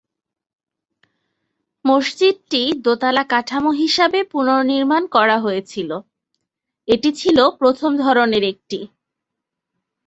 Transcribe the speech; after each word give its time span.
মসজিদটি 1.85 2.61
দোতলা 2.85 3.23
কাঠামো 3.23 3.71
হিসাবে 3.81 4.19
পুনর্নির্মাণ 4.31 5.03
করা 5.07 5.37
হয়েছিল, 5.39 5.89
এটি 6.87 7.09
ছিল 7.11 7.37
প্রথম 7.59 7.91
ধরনের 7.97 8.43
একটি। 8.43 8.79